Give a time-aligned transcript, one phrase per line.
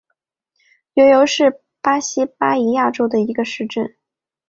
[0.95, 3.95] 尤尤是巴西巴伊亚州的一个市镇。